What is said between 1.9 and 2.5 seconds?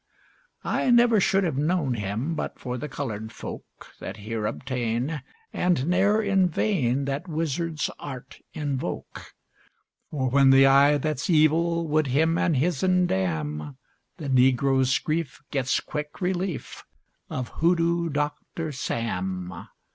him